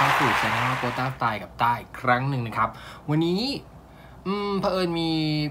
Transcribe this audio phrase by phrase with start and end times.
[0.00, 2.68] เข้าสู่ channel โปต้าสไตล์กับต้าอีกครั้งหนึ่งนะครับ
[3.08, 3.42] วันนี้
[4.26, 5.10] อืมเผอิญมี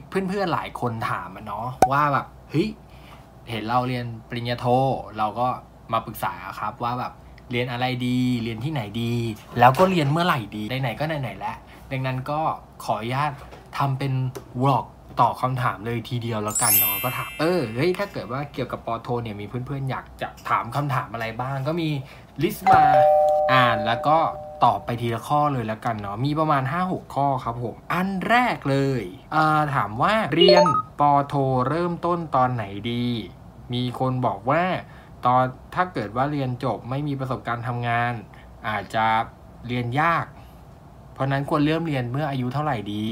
[0.10, 2.70] เพื่อนๆหลายคนถามมาเนาะว่าแบบเฮ้ย
[3.50, 4.66] เห็นเราเรียนปริญญาโท
[5.18, 5.48] เราก็
[5.94, 7.14] มาปรึกษาครับว่าแบบ
[7.52, 9.14] เรียนอะไรดี เรียนที่ไหนดี
[9.60, 11.58] แล้วก็เรียนเมื่อไหร่ดีไหนๆก็ไหนๆแล้ว
[11.92, 12.40] ดังนั้นก็
[12.84, 13.32] ขออนุญาต
[13.78, 14.14] ทำเป็น
[14.62, 14.86] vlog
[15.20, 21.90] ตอบคำถามเลยทีเดียวแล้วกันเนาะก็ถามเออเฮ้ยถ้าเกิดว่าเกี่ยวกับป.โทเนี่ยมีเพื่อนๆอยากจะถามคำถามอะไรบ้าง ก็มี
[22.44, 22.82] ลิสต์มา
[23.52, 24.18] อ่านแล้วก็
[24.64, 29.04] ตอบไปทีละข้อเลยแล้วกันเนาะมีประมาณ 5-6 ข้อครับผม อันแรกเลย
[29.36, 30.64] อ่าถามว่าเรียน
[31.00, 31.36] ปอโท
[31.70, 33.06] เริ่มต้นตอนไหนดี
[33.74, 34.64] มีคนบอกว่า
[35.26, 35.44] ตอน
[35.76, 38.14] ถ้าเกิดว่าเรียนจบไม่มีประสบการณ์ทำงาน
[38.68, 39.06] อาจจะ
[39.68, 40.26] เรียนยาก
[41.14, 43.04] เพราะนั้นควรเริ่มเรียนเมื่ออายุเท่าไหร่ดี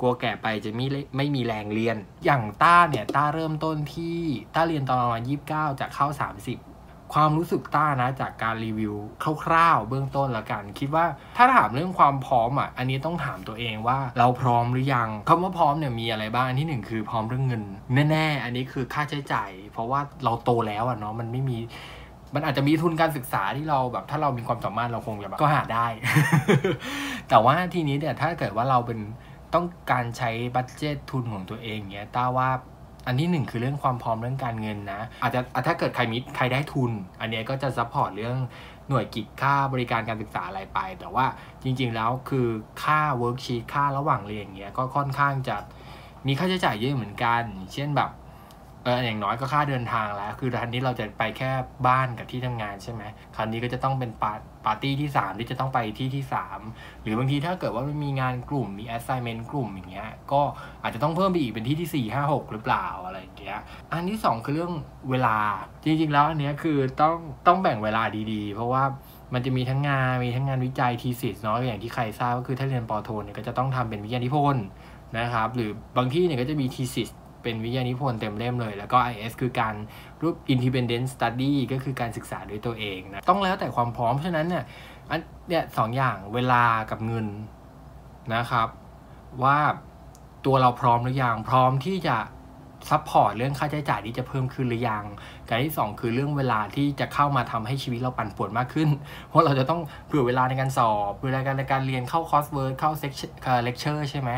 [0.00, 4.20] กลัวแก่ไปจะไม่ไม่มีแรงเรียน อย่างต้าเนี่ยต้าเริ่มต้นที่
[4.54, 6.06] ต้าเรียนตอนประมาณยี่สิบเก้าจะเข้า
[6.46, 6.71] 30
[7.12, 8.94] ความรู้สึกต้านะจากการรีวิว
[9.44, 11.04] คร่าวๆเบื้องต้นละกัน คิดว่า
[11.36, 17.62] ถ้าถามเรื่องความพร้อมอะอันนี้ต้องถามตัวเองว่าเราพร้อมหรือยังคำว่าพร้อมเนี่ยมีอะไรบ้างอันที่หนึ่งคือพร้อมเรื่องเงิน
[18.10, 21.58] แน่ๆ อันนี้คือค่าใช้จ่าย เพราะว่าเราโตแล้วอะเนาะมันไม่มี
[22.34, 25.86] มันอาจจะมีทุนการศึกษาที่เราแบบ ถ้าเรามีความสามารถเราคงจะแบบก็หาได้
[27.28, 28.98] แต่ว่าทีนี้เนี่ยถ้าเกิดว่าเราเป็น
[29.54, 32.50] ต้องการใช้บัตเจตทุนของตัวเองเนี้ยต้าว่า
[33.06, 38.36] อันที่หนึ่งคือเรื่องความพร้อมเรื่องการเงินนะ อาจจะถ้าเกิดใครมิใครได้ทุน อันนี้ก็จะ support เรื่อง
[38.88, 41.26] หน่วยกิตค่าบริการการศึกษาอะไรไป แต่ว่า
[41.62, 42.46] จริง ๆ แล้วคือ
[42.84, 45.56] ค่า worksheet ค่าระหว่างเรียนอย่างเงี้ยก็ค่อนข้างจะ
[46.26, 48.10] มีค่าใช้จ่ายเยอะเหมือนกัน เช่นแบบ
[48.84, 51.50] เอออย่างน้อยก็ค่าเดินทางแล้ว คือทีนี้เราจะไปแค่
[51.86, 53.02] บ้านกับที่ทำงานใช่ไหม
[53.36, 56.24] คราวนี้ก็จะต้องเป็นปาปาร์ตี้ที่3ที่จะต้องไปที่ที่
[56.62, 60.40] 3 หรือบางทีถ้าเกิดว่ามันมีงานกลุ่มมี assignment กลุ่มอย่างเงี้ยก็
[60.82, 63.58] อาจจะต้องเพิ่มไปอีกเป็นที่ที่ 4 5 6 หรือเปล่าอะไรอย่างเงี้ย
[63.90, 64.72] อันที่ 2 คือเรื่อง
[65.10, 65.36] เวลา
[65.82, 67.16] จริงๆแล้วอันเนี้ยคือต้อง
[67.46, 68.82] ต้องแบ่งเวลาดีๆ เพราะว่า
[69.34, 74.66] มันจะมีทั้งงานมีทั้งงานวิจัยทีสิสเนาะอย่างที่ใครทราบก็คือถ้าเรียนปอโทเนี่ยก็จะต้องทำเป็นวิทยานิพนธ์
[75.18, 77.08] นะครับหรือบางที่เนี่ยก็จะมีทีสิส
[77.42, 79.74] เป็นวิทยานิพนธ์เต็มเล่มเลย แล้วก็ IS คือการ
[80.22, 84.64] รูป independent study ก็คือการศึกษาด้วยตัวเองนะต้องแล้วแต่ความพร้อมเพราะฉะนั้นเนี่ย
[85.10, 87.26] อันเนี่ยสองอย่างเวลากับเงิน
[88.34, 88.68] นะครับ
[89.42, 89.58] ว่า
[90.46, 92.16] ตัวเราพร้อมหรือยังพร้อมที่จะ
[92.90, 95.04] support เรื่องค่าใช้จ่ายที่จะเพิ่มขึ้นหรือยัง
[95.48, 98.88] การที่ 2 คือเรื่องเวลาที่จะเข้ามาทำให้ชีวิตเราปั่นป่วนมากขึ้น
[99.28, 103.12] เพราะเราจะต้องเผื่อเวลาในการสอบเผื่อเวลาในการเรียนเข้า coursework เข้า sec
[103.64, 104.30] lecture ใช่ไหม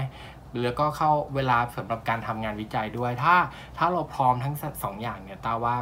[0.63, 3.37] แล้วก็เข้าเวลาสำหรับการทำงานวิจัยด้วย ถ้า
[3.79, 4.55] ถ้าเราพร้อมทั้ง
[4.85, 5.77] สองอย่างเนี่ยต้าว่า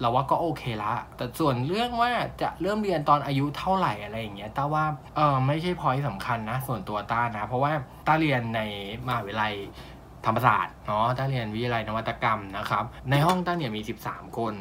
[0.00, 2.10] เราว่าก็โอเคละ แต่ส่วนเรื่องว่า
[2.42, 4.84] จะเริ่มเรียนตอนอายุเท่าไหร่อะไรอย่างเงี้ยตาว่า
[5.16, 7.72] เออไม่ใช่พอยสำคัญนะ ส่วนตัวต้านะ เพราะว่า
[8.06, 8.60] ต้าเรียนใน
[9.06, 9.54] มหาวิทยาลัย
[10.26, 14.54] ธรรมศาสตร์เนาะต้าเรียนวิทยาลัยนวัตกรรมนะครับ ในห้องต้าเนี่ยมี 13 คน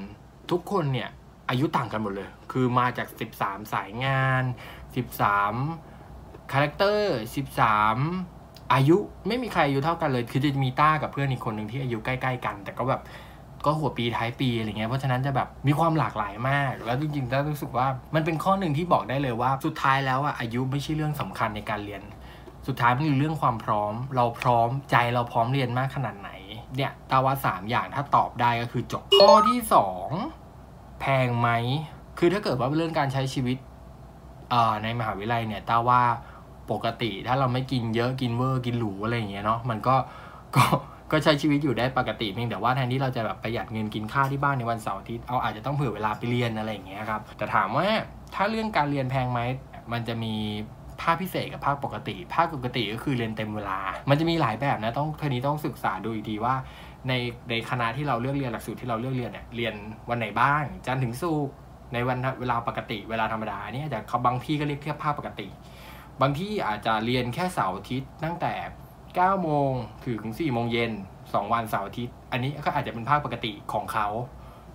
[0.51, 1.09] ทุกคนเนี่ย
[1.49, 3.07] อายุต่างกันหมดเลย คือมาจาก
[3.39, 4.43] 13 สายงาน
[5.67, 7.17] 13 คาแรคเตอร์
[7.95, 8.36] 13
[8.73, 8.97] อายุ
[9.27, 13.01] ไม่มีใครอายุเท่ากันเลย คือจะมีต้ากับเพื่อนอีกคนหนึ่งที่อายุใกล้ ๆ กัน แต่ก็แบบ
[13.65, 22.01] ก็หัวปีท้ายปีอะไรเงี้ย เพราะฉะนั้นจะแบบมีความหลากหลายมาก แล้วจริงๆต้ารู้สึกว่ามันเป็นข้อหนึ่งที่บอกได้เลยว่า สุดท้ายแล้วอะอายุไม่ใช่เรื่องสำคัญในการเรียน
[22.67, 26.29] สุดท้ายมันคือเรื่องความพร้อม เราพร้อมใจเราพร้อมเรียนมากขนาดไหน
[26.75, 30.09] เนี่ยตาว่าสามอย่างถ้าตอบได้ก็คือจบ ข้อที่สอง
[31.01, 31.49] แพงไหม
[32.19, 33.57] คือถ้าเกิดว่าเรื่องการใช้ชีวิต
[34.83, 36.01] ในมหาวิทยาลัยเนี่ยตาว่า
[36.71, 39.95] ปกติ ถ้าเราไม่กินเยอะกินเวอร์กินหรูอะไรอย่างเงี้ยเนาะมันก็
[40.55, 40.63] ก็
[41.11, 47.87] ก็ใช้ชีวิตอยู่ได้ปกติเพียงแต่ว่าแทนที่เราจะแบบประหยัดเงินกินข้าวที่บ้านในวันเสาร์อาทิตย์เอาอาจจะต้องเผื่อเวลาไปเรียนอะไรอย่างเงี้ยครับแต่ถามว่า
[48.35, 49.41] ถ้าเรื่องการเรียนแพงไหม
[49.91, 50.33] มันจะมี
[51.01, 53.79] ภาคพิเศษกับภาคปกติ ภาคปกติก็คือเรียนเต็มเวลา
[54.09, 56.55] มันจะมีหลายแบบนะต้องทีนี้ต้องศึกษาดูอีกทีว่า
[57.07, 57.13] ใน
[57.49, 59.73] ในคณะที่เราเลือกเรียนหลักสูตรที่เราเลือกเรียนเนี่ยเรียน
[60.09, 61.53] วันไหนบ้างจันทร์ถึงศุกร์
[61.93, 65.47] ในวันเวลาปกติเวลาธรรมดาอันนี้อาจะบางที่ก็เรียกแค่ภาคปกติ
[66.21, 68.53] บางที่อาจจะเรียนแค่เสาร์อาทิตย์ตั้งแต่
[68.97, 69.71] 9 โมง
[70.05, 70.91] ถึง 4 โมงเย็น
[71.23, 74.07] 2 วันเสาร์อาทิตย์ อันนี้ก็อาจจะเป็นภาคปกติของเขา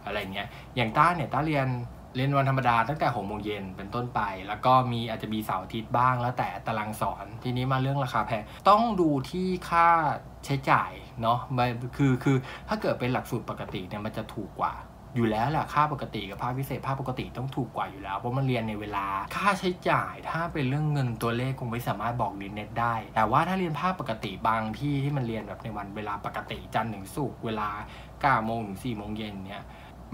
[0.04, 1.68] อะไรเงี้ย อย่างต้าเนี่ยต้าเรียน
[2.16, 9.88] เรียนวันธรรมดาตั้งแต่6โมงเย็นเป็นต้นไป แล้วก็มีอาจจะมีเสาร์อาทิตย์บ้างแล้วแต่ตารางสอน ทีนี้มาเรื่องราคาแพงต้องดูที่ค่า
[10.44, 11.38] ใช้จ่ายเนาะ
[11.96, 12.36] คือคือ
[12.68, 14.72] ถ้าเกิดเป็นหลักสูตรปกติเนี่ยมันจะถูกกว่า
[15.16, 19.06] อยู่แล้วแหละค่าปกติกับภาคพิเศษภาคปกติต้องถูกกว่าอยู่แล้วเพราะมันเรียนในเวลา
[19.36, 27.68] ค่าใช้จ่ายถ้าเป็นเรื่องเงินตัวเลขคงไม่สามารถบอกดินเน็ตได้ แต่ว่าถ้าเรียนภาคปกติบางที่ที่มันเรียนแบบในวันเวลาปกติจันทร์ถึงศุกร์เวลา
[28.12, 29.62] 9โมงถึง4โมงเย็นเนี่ย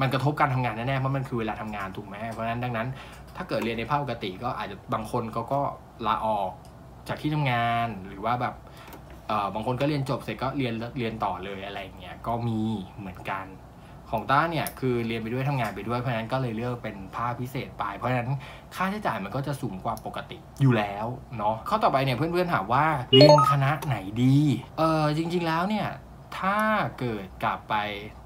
[0.00, 2.89] มันกระทบการทำงานแน่ๆเพราะมันคือเวลาทำงานถูกไหมเพราะนั้นดังนั้น
[3.37, 5.61] ถ้าเกิดเรียนในภาคปกติก็อาจจะบางคนเขาก็
[6.06, 6.51] ลาออก
[7.09, 8.55] จากที่ทำงานหรือว่าแบบ
[9.29, 12.61] เออบางคนก็เรียนจบเสร็จก็เรียนเรียนต่อเลยอะไรเงี้ยก็มี
[12.99, 13.47] เหมือนกัน
[14.10, 18.31] ของต้าเนี่ยคือเรียนไปด้วยทำงานไปด้วยเพราะฉะนั้นก็เลยเลือกเป็นภาคพิเศษไป เพราะฉะนั้น
[18.75, 21.06] ค่าใช้จ่ายมันก็จะสูงกว่าปกติอยู่แล้ว
[21.38, 22.84] เนาะข้อต่อไปเนี่ยเพื่อนๆถามว่า
[23.14, 24.37] เรียนคณะไหนดี
[24.78, 25.88] เออจริง ๆแล้วเนี่ย
[26.38, 26.56] ถ้า
[26.99, 27.75] เกิดกลับไป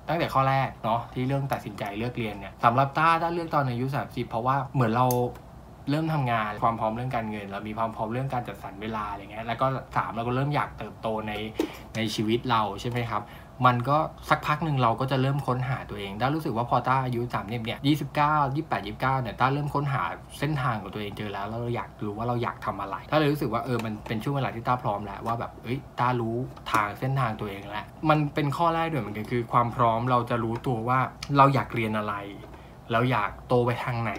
[0.08, 5.06] ตั้งแต่ข้อแรกเนาะที่เรื่องตัดสินใจเลือกเรียนเนี่ยสำหรับต้าต้าเลือกตอนอายุ30เพราะว่าเหมือนเรา
[5.90, 11.32] เริ่มทำงานความพร้อมเรื่องการเงิน เรามีความพร้อมเรื่องการจัดสรรเวลาอะไรเงี้ยแล้วก็สามเราก็เริ่มอยากเติบโตใน
[11.96, 13.22] ในชีวิตเราใช่ไหมครับ
[13.66, 13.98] มันก็
[14.30, 20.02] สักพักหนึ่งเราก็จะเริ่มค้นหาตัวเองได้รู้สึกว่าพอต้าอายุสามเนี่ยยี่สิบเก้ายี่แปดยี่สิบเก้าเนี่ยต้าเริ่มค้นหา
[20.38, 26.36] เส้นทางของตัวเองเจอแล้วแล้วเราอยากรู้ว่าเราอยากทำอะไรต้าเลยรู้สึกว่าเออมันเป็นช่วงเวลาที่ต้าพร้อมแล้วว่าแบบเอ้ยต้ารู้
[26.72, 30.98] ทางเส้นทางตัวเองแล้วมันเป็นข้อแรกด้วยเหมือนกันคือ ความพร้อมเราจะรู้ตัวว่า
[31.36, 32.16] เราอยากเรียนอะไร
[32.92, 34.14] เราอยากโตไปทางไหน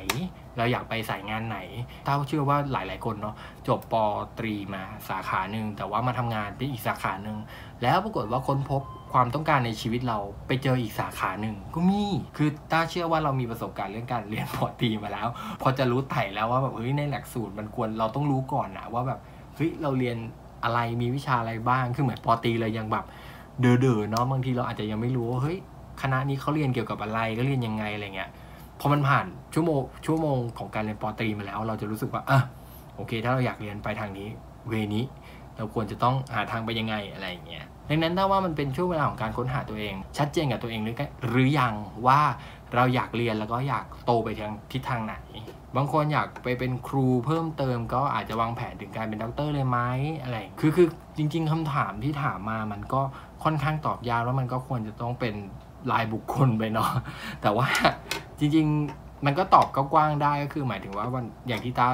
[0.57, 1.59] เราอยากไปสายงานไหน
[2.07, 3.35] ต้าเชื่อว่าหลาย ๆ คนเนาะ
[3.67, 3.95] จบป
[4.39, 7.37] ตรีมาสาขาหนึ่งแต่ว่ามาทำงานที่อีกสาขาหนึ่ง
[7.81, 8.81] แล้วปรากฏว่าค้นพบ
[9.13, 12.03] ความต้องการในชีวิตเราไปเจออีกสาขาหนึ่งก็มี
[12.37, 15.27] คือต้าเชื่อว่าเรามีประสบการณ์เรื่องการเรียนปอตีมาแล้ว
[15.61, 19.19] พอจะรู้ไถ่แล้วว่าแบบเฮ้ยในหลักสูตรมันควรเราต้องรู้ก่อนนะว่าแบบ
[19.55, 20.17] เฮ้ยเราเรียน
[20.63, 23.05] อะไรมีวิชาอะไรบ้างคือเหมือนปอตีเรายังแบบ
[23.61, 25.57] เด๋อๆเนาะบางทีเราอาจจะยังไม่รู้ว่าเฮ้ย
[26.01, 28.29] คณะนี้เขาเรียนเกี่ยวกับอะไรก็เรียนยังไงอะไรเงี้ย
[28.79, 32.39] พอมันผ่านชั่วโมงชั่วโมงของการเรียนปอตรีมาแล้ว เราจะรู้สึกว่าอะ
[32.95, 34.27] โอเค ถ้าเราอยากเรียนไปทางนี้
[34.69, 35.03] เวนี้
[35.57, 40.95] เราควรจะต้องหาทางไปยังไงอะไรอย่างเงี้ย ดังนั้นถ้าว่ามันเป็นช่วงเวลาของการค้นหาตัวเอง ชัดเจนกับตัวเองหรือ
[41.27, 41.73] หรือยัง
[42.07, 42.21] ว่า
[42.75, 45.15] เราอยากเรียนแล้วก็อยากโตไปทางทิศทางไหน
[45.75, 49.79] บางคนอยากไปเป็นครูเพิ่มเติมก็อาจจะวางแผนถึงการเป็นด็อกเตอร์เลยไหม
[50.21, 50.87] อะไร คือคือ
[51.17, 53.01] จริง ๆคำถามที่ถามมามันก็
[53.43, 55.35] ค่อนข้างตอบยากแล้วมันก็ควรจะต้องเป็น
[55.91, 56.89] รายบุคคลไปเนาะ
[57.41, 57.67] แต่ว่า
[58.39, 58.65] จริง
[58.95, 61.87] ๆ มันก็ตอบก็กว้างได้ก็คือหมายถึงว่าวันอย่างที่ตา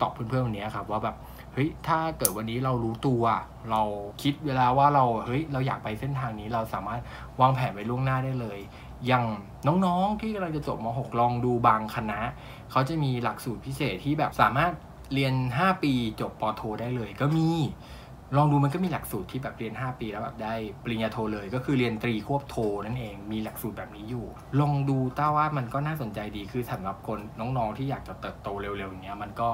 [0.00, 1.16] ตอบเพื่อนๆวันนี้ครับว่าแบบ
[1.54, 3.22] เฮ้ยถ้าเกิดวันนี้เรารู้ตัว
[3.70, 3.82] เรา
[4.22, 7.00] คิดเวลาว่าเราเฮ้ยเราอยากไปเส้นทางนี้เราสามารถ
[7.40, 8.58] วางแผนไว้ล่วงหน้าได้เลย
[9.06, 9.24] อย่าง
[9.66, 12.20] น้องๆที่กำลังจะจบม .6 ลองดูบางคณะ
[12.70, 14.72] เขาจะมีหลักสูตรพิเศษที่แบบสามารถ
[15.14, 17.48] เรียน 5 ปีจบปโทได้เลย ก็มี
[18.36, 22.56] ลองดูมันก็มีหลักสูตรที่แบบเรียน 5 ปีแล้วแบบได้ปริญญาโทเลย ก็คือเรียนตรีควบโท
[22.86, 24.26] นั่นเองมีหลักสูตรแบบนี้อยู่
[24.60, 29.48] ลองดูต้าว่ามันก็น่าสนใจดีคือสำหรับคนน้องๆที่อยากจะเติบโตเร็วๆอย่างเงี้ยมันก็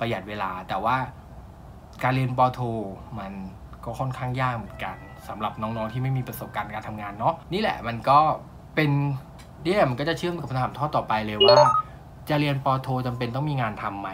[0.00, 0.96] ประหยัดเวลา แต่ว่า
[2.02, 2.60] การเรียนปโท
[3.18, 3.32] มัน
[3.84, 4.96] ก็ค่อนข้างยากเหมือนกัน
[5.28, 8.18] สำหรับน้องๆที่ไม่มีประสบการณ์การทำงานเนาะนี่แหละมันก็
[8.74, 8.90] เป็น
[9.62, 11.56] เนี่แหละมันก็จะเชื่อมกับคำถามท่อต่อไปเลยว่า
[12.28, 14.10] จะเรียนปโทจำเป็นต้องมีงานทํำไหม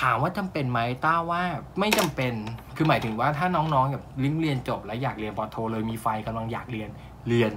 [0.00, 1.42] ถามว่าจำเป็นไหมต้าว่า
[1.80, 2.32] ไม่จำเป็น
[2.76, 6.88] คือหมายถึงว่าถ้าน้องๆแบบลิ้มเรียนจบ แล้วอยากเรียนปโท เลยมีไฟกำลังอยากเรียน
[7.28, 7.52] เรียน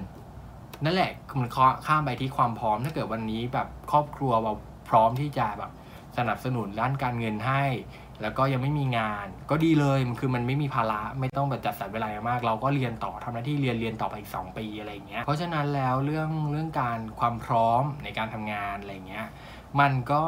[0.83, 1.49] นั่นแหละมัน
[1.85, 4.51] ข้ามไปที่ความพร้อมถ้าเกิดวันนี้แบบครอบครัวเรา
[4.89, 5.71] พร้อมที่จะแบบ
[6.17, 7.63] สนับสนุนด้านการเงินให้
[8.21, 19.27] แล้วก็ยังไม่มีงาน ก็ดีเลยมันคือมันไม่มีภาระไม่ต้องแบบจัดสรรเวลามาก เราก็เรียนต่อทำหน้าที่เรียนเรียนต่อไปอีก 2 ปีอะไรเงี้ยเพราะฉะนั้นแล้วเรื่องเรื่องการความพร้อมในการทำงานอะไรเงี้ย
[19.79, 20.21] มันก็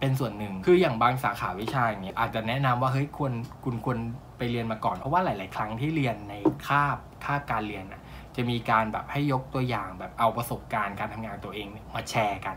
[0.00, 3.32] เป็นส่วนหนึ่ง คืออย่างบางสาขาวิชาอย่างเงี้ยอาจจะแนะนำว่าเฮ้ยควร
[3.64, 3.98] คุณควร
[4.38, 6.34] ไปเรียนมาก่อน เพราะว่าหลาย ๆ ครั้งที่เรียนใน
[6.66, 8.00] คาบคาบการเรียนอะ
[8.36, 12.56] จะมีการแบบให้ยกตัวอย่างแบบเอาประสบการณ์การทำงานตัวเองมาแชร์กัน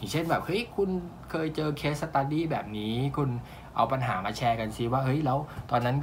[0.00, 0.90] อย่างเช่นแบบเฮ้ยคุณ
[1.30, 3.30] เคยเจอ case study แบบนี้ คุณ
[3.76, 5.38] เอาปัญหามาแชร์กันซิว่าเฮ้ยแล้ว
[5.70, 5.96] ตอนนั้น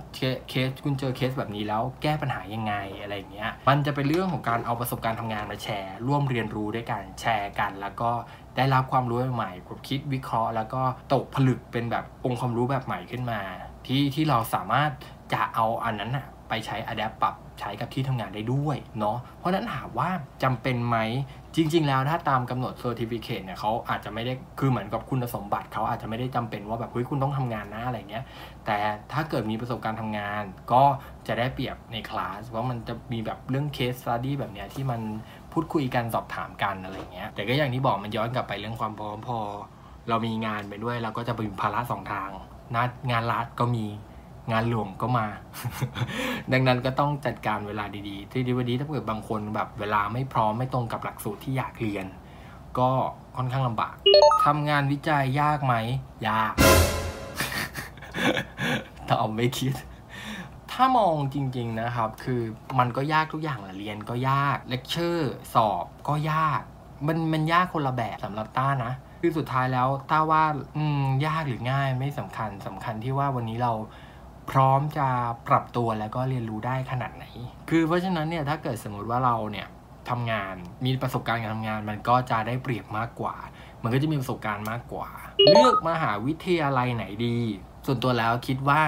[0.49, 8.11] เคสคุณเจอเคสแบบนี้แล้วแก้ปัญหายังไงอะไรเงี้ยมันจะเป็นเรื่องของการเอาประสบการณ์ทำงานมาแชร์ ร่วมเรียนรู้ด้วยกันแชร์กัน แล้วก็
[8.57, 10.81] ได้รับความรู้ใหม่ๆคิดวิเคราะห์ แล้วก็
[11.13, 13.39] ตกผลึกเป็นแบบองค์ความรู้แบบใหม่ขึ้นมา
[13.87, 14.91] ที่ที่เราสามารถ
[15.33, 20.09] จะเอาอันนั้นอะไปใช้ adapt ปรับ ใช้กับที่ทำงานได้ด้วยเนาะเพราะนั้นถามว่า
[20.43, 20.97] จำเป็นไหม
[21.55, 28.23] จริง ๆ แล้วถ้าตามกำหนด Certificate เนี่ยเขาอาจจะไม่ได้คือเหมือนกับคุณสมบัติเขาอาจจะไม่ได้จำเป็นว่าแบบเฮ้ยคุณต้องทำงานนะอะไรเงี้ย
[28.65, 28.77] แต่
[29.13, 30.83] ถ้าเกิดมีประสบการณ์ทำงาน ก็
[31.27, 35.01] จะได้เปรียบในคลาสเพราะมันจะมีแบบเรื่อง case study แบบเนี้ยที่มัน
[35.53, 39.39] พูดคุยกันสอบถามกันอะไรเงี้ยแต่ก็อย่างที่บอกมันย้อนกลับไปเรื่องความพร้อมพอ
[40.09, 42.29] เรามีงานไปด้วยเราก็จะเป็นภาระสองทาง
[42.75, 43.85] นัดงานรัดก็มี
[44.51, 45.27] งานหลวงก็มา
[46.51, 52.05] ดังนั้นก็ต้องจัดการเวลาดีๆ ที่ดีวันนี้ถ้าเกิดบางคนแบบเวลาไม่พร้อมไม่ตรงกับหลักสูตรที่อยากเรียน
[52.79, 52.89] ก็
[53.37, 53.95] ค่อนข้างลำบาก
[54.45, 55.75] ทำงานวิจัยยากไหม
[56.27, 56.53] ยาก
[59.09, 59.73] ตอบไม่คิด
[60.71, 62.41] ถ้ามองจริง ๆนะครับ คือ
[62.79, 66.61] มันก็ยากทุกอย่างแหละเรียนก็ยากเลคเชอร์สอบก็ยาก
[67.07, 70.43] มันมันยากคนละแบบสำหรับต้านะ คือสุดท้ายแล้วต้าว่า
[70.75, 73.73] อืมยากหรือง่ายไม่สำคัญสำคัญที่ว่าวันนี้เรา
[74.51, 75.07] พร้อมจะ
[75.47, 77.25] ปรับตัวแล้วก็เรียนรู้ได้ขนาดไหน
[77.69, 79.67] คือเพราะฉะนั้นเนี่ยถ้าเกิดสมมติว่าเราเนี่ย
[80.09, 83.35] ทำงานมีประสบการณ์การทำงาน มันก็จะได้เปรียบมากกว่า
[83.83, 85.09] มันก็จะมีประสบการณ์มากกว่า
[85.51, 87.37] เลือกมหาวิทยาลัยไหนดี
[87.85, 88.81] ส่วนตัวแล้วคิดว่า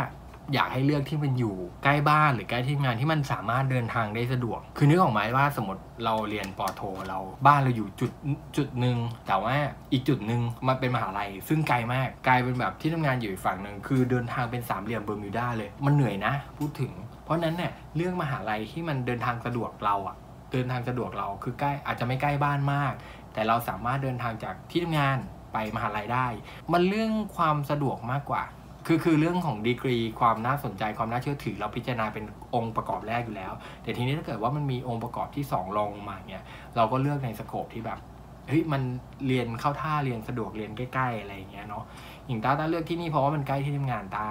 [0.53, 8.11] อยากให้เลือกที่มันอยู่ใกล้บ้านหรือใกล้ที่ทำงานที่มันสามารถเดินทางได้สะดวก คือนึกออกไหมว่าสมมติเราเรียนปอโทเรา บ้านเราอยู่จุด
[8.57, 9.55] จุดหนึ่งแต่ว่า
[9.93, 16.91] อีกจุดหนึ่งมันเป็นมหาลัย ซึ่งไกลมากกลายเป็นแบบที่ทำงานอยู่อีกฝั่งหนึ่งคือเดินทางเป็นสามเหลี่ยมเบอร์มิวดาเลย มันเหนื่อยนะ พูดถึง
[17.25, 20.15] เพราะนั้นเนี่ยเรื่องมหาลัยที่มันเดินทางสะดวกเราอะ
[20.51, 22.93] เดินทางสะดวกเราคือใกล้อาจจะไม่ใกล้บ้านมาก
[23.33, 25.17] แต่เราสามารถเดินทางจากที่ทำงาน
[25.53, 26.27] ไปมหาลัยได้
[26.73, 28.43] มันเรื่องความสะดวกมากกว่า
[28.91, 32.23] คือคือเรื่องของดีกรีความน่าสนใจความน่าเชื่อถือ เราพิจารณาเป็น
[32.55, 33.53] องค์ประกอบแรกอยู่แล้ว
[33.83, 36.43] แต่ทีนี้ถ้าเกิดว่ามันมีองค์ประกอบที่ 2 รองมาเนี่ย
[36.75, 37.99] เราก็เลือกในสโคปที่แบบ
[38.47, 38.81] เฮ้ยมัน
[39.27, 41.83] เรียนเข้าท่าเรียนสะดวกเรียนใกล้ๆอะไรอย่างเงี้ยเนาะ
[42.27, 44.27] อย่างตาต้าเลือกที่นี่เพราะว่ามันใกล้ที่ทำงานตา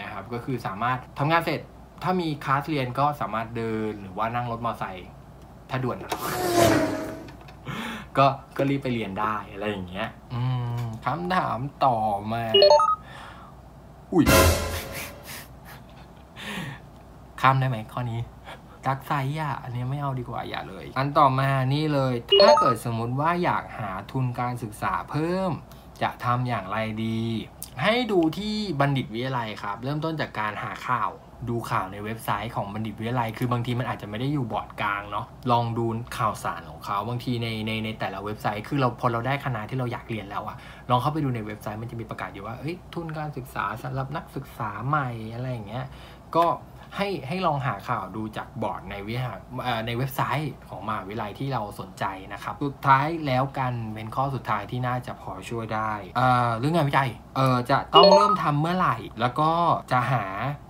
[0.00, 1.60] นะครับก็คือสามารถทำงานเสร็จ
[2.02, 5.08] ถ้ามีคลาสเรียนก็สามารถเดินหรือว่านั่งรถมอเตอร์ไซค์
[5.70, 5.98] ถ้าด่วน
[8.18, 10.42] ก็ก็รีบไปเรียนได้อะไรอย่างเงี้ย อื
[10.78, 11.98] มคำถามต่อ
[12.32, 12.42] มา
[14.12, 14.24] อุ้ย
[17.40, 18.20] ข้ามได้ไหมข้อนี้
[18.86, 25.50] ดักไซอะ อันนี้ไม่เอาดีกว่าอย่าเลย อันต่อมานี่เลย ถ้าเกิดสมมติว่าอยากหาทุนการศึกษาเพิ่ม
[26.02, 27.22] จะทำอย่างไรดี
[27.82, 31.10] ให้ดูที่บัณฑิตวิทยาลัยครับ เริ่มต้นจากการหาข่าว
[31.50, 35.84] ดูข่าวในเว็บไซต์ของบัณฑิตวิทยาลัย คือบางทีมันอาจจะไม่ได้อยู่บอร์ดกลางเนาะลองดู
[36.18, 40.56] ข่าวสารของเขาบางทีในในในแต่ละเว็บไซต์ คือเราพอเราได้คณะที่เราอยากเรียนแล้วอะ
[40.90, 45.86] ลองเข้าไปดูในเว็บไซต์มันจะมีประกาศอยู่ว่าเอ้ยทุนการศึกษาสำหรับนักศึกษาใหม่อะไรอย่างเงี้ย
[46.36, 46.44] ก็
[46.96, 49.38] ให้ให้ลองหาข่าวดูจากบอร์ดในวิหาร
[49.86, 55.92] ในเว็บไซต์ของมหาวิทยาลัยที่เราสนใจนะครับ สุดท้ายแล้วกันเป็นข้อสุดท้ายที่น่าจะพอช่วยได้
[56.58, 59.50] เรื่องงานวิจัยเออจะต้องเริ่มทำเมื่อไหร่ แล้วก็
[59.92, 60.24] จะหา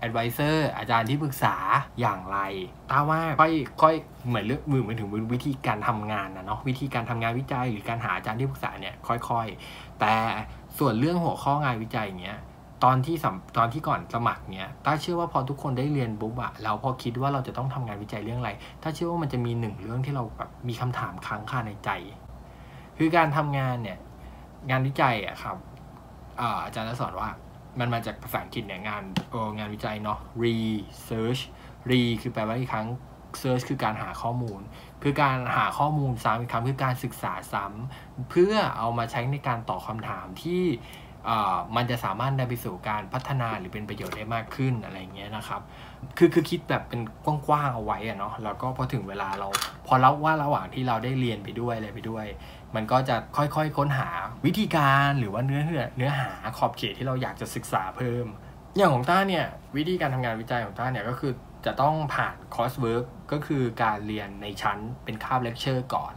[0.06, 1.56] advisor อาจารย์ที่ปรึกษา
[2.00, 2.38] อย่างไร
[2.90, 3.94] ตาว่าค่อยค่อย
[4.26, 10.14] เหมือนเรื่องมือเหมือนถึงวิธีการทำงานนะเนาะวิธีการทำงานวิจัย หรือการหาอาจารย์ที่ปรึกษาเนี่ยค่อย ๆ แต่
[10.78, 12.36] ส่วนเรื่องหัวข้องานวิจัยเนี้ย
[12.84, 13.16] ตอนที่
[13.56, 18.52] ตอนที่ก่อนสมัครเนี่ยต้าเชื่อว่าพอทุกคนได้เรียนบุ๊บอะเราพอคิดว่าเราจะต้องทำงานวิจัยเรื่องอะไร
[18.82, 21.90] ถ้าเชื่อว่ามันจะมีหนึ่งเรื่องที่เราแบบมีคำถามค้างคาในใจ
[22.98, 23.98] คือการทำงานเนี่ย
[24.70, 25.56] งานวิจัยอะครับ
[26.64, 27.28] อาจารย์จะสอนว่า
[27.78, 31.42] มันมาจากภาษาอังกฤษเนี่ยงานโองานวิจัยเนาะ research
[31.90, 32.86] re คือแปลว่าอีกครั้ง
[33.40, 34.60] search คือการหาข้อมูล
[35.02, 40.62] คือการหาข้อมูลซ้ำอีกครั้งคือการศึกษาซ้ำเพื่อเอามาใช้ในการตอบคำถามที่
[41.76, 45.60] มันจะสามารถนำไปสู่การพัฒนาหรือเป็นประโยชน์ได้มากขึ้นอะไรเงี้ยนะครับ
[46.18, 49.48] คือคือคิดแบบเป็นกว้างๆเอาไว้อะเนาะ แล้วก็พอถึงเวลาเรา
[49.86, 52.26] พอเล่าว่าระหว่างที่เราได้เรียนไปด้วยอะไรไปด้วย
[52.74, 54.08] มันก็จะค่อยๆค้นหา
[54.46, 55.60] วิธีการหรือว่าเนื้อ
[55.96, 58.26] เนื้อหาขอบเขตที่เราอยากจะศึกษาเพิ่ม
[58.76, 59.44] อย่างของต้าเนี่ย
[59.76, 61.32] วิธีการทำงานวิจัยของต้าเนี่ยก็คือ
[61.66, 66.14] จะต้องผ่าน coursework ก็คือการเรียนในชั้นเป็นคาบเลคเชอร์ก่อน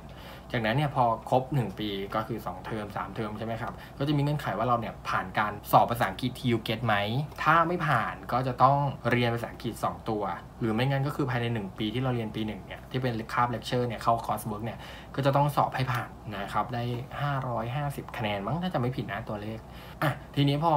[0.52, 6.96] จากนั้นเนี่ยพอครบ 1 ปีก็คือ 2 เทอม 3 เทอมใช่ไหมครับ ก็จะมีเงื่อนไขว่าเราเนี่ยผ่านการสอบภาษาอังกฤษที u เกตไหม
[7.44, 8.78] ถ้าไม่ผ่านก็จะต้อง
[9.12, 10.24] เรียนภาษาอังกฤษ 2 ตัว
[10.60, 14.80] หรือไม่งั้นก็คือภายใน 1 ปีที่เราเรียนปีหนึ่งเนี่ยที่เป็นคาบเลคเชอร์เนี่ยเข้า coursework เนี่ย
[15.16, 16.84] ก็จะต้องสอบให้ผ่านนะครับได้
[17.50, 19.60] 550 คะแนนมั้งถ้าจะไม่ผิดนะตัวเลข
[20.02, 20.72] อะทีนี้พอ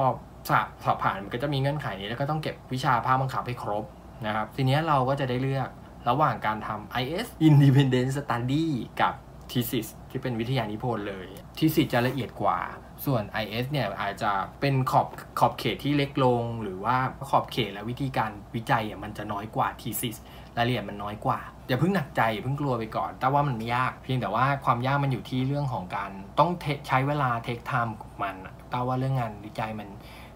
[0.49, 3.85] สอบสอบผ่านมันก็จะมีเงื่อนไขนี้แล้วก็ต้องเก็บวิชาภาคบังคับให้ครบ
[4.27, 5.69] นะครับทีนี้เราก็จะได้เลือก
[6.09, 8.67] ระหว่างการทำ IS Independent Study
[9.01, 9.15] กับ
[9.53, 11.27] ทีสิสที่เป็นวิทยานิพนธ์เลย
[11.59, 12.59] ทีสิสจะละเอียดกว่า
[13.05, 14.31] ส่วน IS เนี่ยอาจจะ
[14.61, 15.07] เป็นขอบ
[15.39, 16.97] ขอบเขตที่เล็กลง หรือว่า
[17.31, 20.17] ขอบเขตและวิธีการวิจัยอะมันจะน้อยกว่าทีสิส
[20.57, 26.51] รายละเอียดมันน้อยกว่า อย่าเพิ่งหนักใจเพิ่งกลัวไปก่อน แต่ว่ามันไม่ยาก เพียงแต่ว่าความยากมันอยู่ที่เรื่องของการต้อง
[26.89, 28.37] ใช้เวลา take time มัน
[28.71, 29.89] แต่ว่าเรื่องงานวิจัยมัน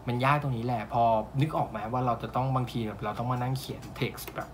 [0.06, 1.02] มันยากตรงนี้แหละ พอ
[1.40, 4.48] นึกออกไหมว่าเราจะต้องบางทีแบบเราต้องมานั่งเขียนเท็กซ์แบบ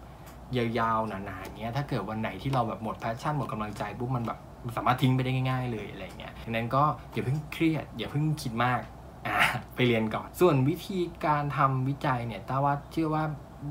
[0.57, 4.39] ยาวๆหนาๆเงี้ยถ้าเกิดวันไหนที่เราแบบหมด passion หมดกำลังใจปุ๊บมันแบบ
[4.77, 8.81] สามารถทิ้งไปได้ง่ายๆ เลยอะไรเงี้ยดังนั้นก็อย่าเพิ่งเครียด อย่าเพิ่งคิดมาก
[9.27, 9.39] อ่า
[9.75, 13.25] ไปเรียนก่อน ส่วนวิธีการทำวิจัยเนี่ยต้าว่าเชื่อว่า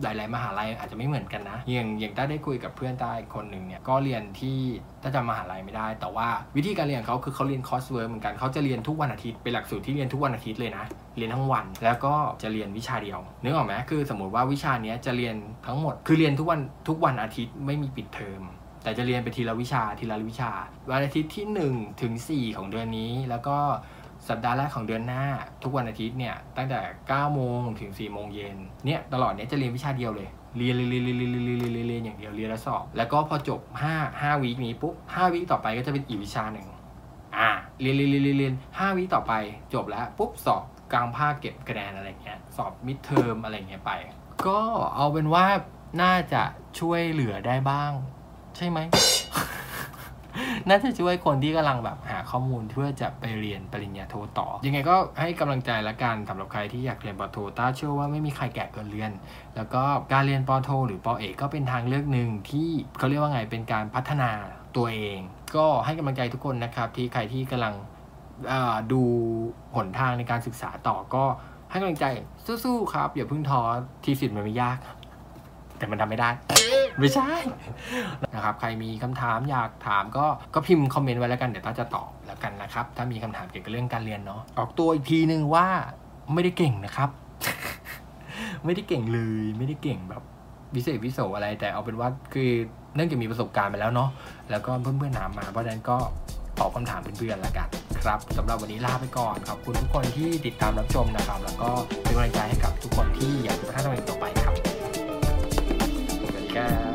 [0.04, 4.58] หลาย ๆ มหาลัยอาจจะไม่เหมือนกันนะ อย่างอย่างต้าได้คุยกับเพื่อนต้าคนหนึ่งเนี่ย ก็เรียนที่
[5.04, 10.86] ต้าจำมหาลัยไม่ได้ แต่ว่าวิธีการเรียนเขาคือเขาเรียน coursework เหมือนกันเขาจะเรียนทุกวันอาทิตย์ เป็นหลักสูตรที่เรียนทุกวันอาทิตย์เลยนะ
[11.18, 15.36] เรียนทั้งวัน แล้วก็จะเรียนวิชาเดียว นึกออกไหมคือสมมติว่าวิชานี้จะเรียน
[15.68, 18.42] ทั้งหมด คือเรียนทุกวันทุกวันอาทิตย์ไม่มีปิดเทอม
[18.84, 20.52] แต่จะเรียนไปทีละวิชาทีละวิชา
[20.90, 23.58] วันอาทิตย์ที่1ถึง4ของเดือนนี้ แล้วก็
[24.30, 25.24] สัปดาห์แรกของเดือนหน้า
[25.64, 33.60] ทุกวันอาทิตย์เนี่ยตั้งแต่9โมงถึง4โมงเย็นเนี่ยตลอดเนี้ยจะเรียนวิชาเดียวเลยเรียนเรียนเรียนเรียนเรียนเรียนเรียนเรียนอย่างเดียวเรียนแล้วสอบ แล้วก็พอจบ
[33.92, 36.68] 5 5วีคนี้ปุ๊บ5วีคต่อไปก็จะเป็นอีกวิชาหนึ่ง
[37.38, 37.50] อ่า
[37.82, 39.34] เรียนเรียนเรียนเรียนห้าวีต่อไป
[39.74, 43.92] จบแล้วปุ๊บสอบกลางภาคเก็บคะแนนอะไรเงี้ยสอบมิดเทอมอะไรเงี้ยไป
[44.48, 44.60] ก็
[44.96, 45.46] เอาเป็นว่า
[46.02, 46.44] น่าจะ
[46.80, 47.92] ช่วยเหลือได้บ้าง
[48.58, 48.80] ใช่ไหม
[50.70, 59.12] น่าจะช่วยคนที่กำลังแบบหาข้อมูลเพื่อจะไปเรียนปริญญาโทต่อ ยังไงก็ให้กำลังใจละกันสำหรับใครที่อยากเรียนปอโทต้าเชื่อว่าไม่มีใครแก่เกินเรียน
[59.56, 64.32] แล้วก็การเรียนปอโท หรือปอเอกก็เป็นทางเลือกหนึ่งที่เขาเรียกว่าไงเป็นการพัฒนา
[64.76, 65.20] ตัวเอง
[65.56, 67.74] ก็ให้กำลังใจทุกคนนะครับ ที่ใครที่กำลัง
[68.92, 69.02] ดู
[69.76, 71.24] หนทางในการศึกษาต่อก็
[71.72, 72.06] ให้กำลังใจ
[72.64, 73.62] สู้ๆครับอย่าเพิ่งท้อ
[74.04, 74.78] ทีสิทธิ์มันไม่ยาก
[75.82, 76.30] แต่มันทำไม่ได้
[77.00, 77.32] ไม่ใช่
[78.36, 85.68] นะครับ ใครมีคำถามอยากถามก็ก็พิมพ์คอมเมนต์ไว้แล้วกันเดี๋ยวต้าจะตอบแล้วกันนะครับ ถ้ามีคำถามเกี่ยวกับเรื่องการเรียนเนาะออกตัวอีกทีนึงว่า
[86.34, 87.10] ไม่ได้เก่งนะครับ
[88.66, 90.24] ไม่ได้เก่งเลยไม่ได้เก่งแบบ
[90.76, 92.50] วิเศษวิโสอะไร แต่เอาเป็นว่าคือ
[92.96, 94.10] เนื่องจากมีประสบการณ์มาแล้วเนาะ
[94.50, 95.98] แล้วก็เพื่อนๆถามมาเพราะฉะนั้นก็
[96.60, 97.68] ตอบคำถามเพื่อนๆแล้วกัน
[98.04, 101.70] ครับสำหรับวันนี้ลาไปก่อนขอบคุณทุกคนที่ติดตามรับชมนะครับ แล้วก็
[102.04, 104.26] เป็นกำลังใจให้กับทุกคนที่อยากจะพัฒนาตัวเองต่อไป
[106.54, 106.91] ค